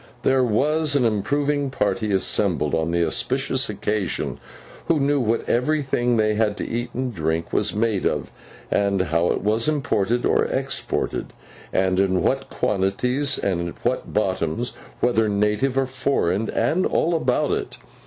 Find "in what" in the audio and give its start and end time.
11.99-12.49, 13.61-14.11